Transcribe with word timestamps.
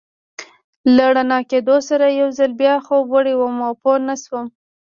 له 0.95 1.05
رڼا 1.15 1.39
کېدو 1.51 1.75
سره 1.89 2.05
یو 2.19 2.27
ځل 2.37 2.51
بیا 2.61 2.75
خوب 2.85 3.05
وړی 3.11 3.33
وم 3.37 3.57
او 3.67 3.73
پوه 3.81 3.97
نه 4.07 4.15
شوم. 4.23 4.45